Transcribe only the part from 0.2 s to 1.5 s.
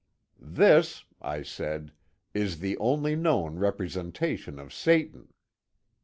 "This," I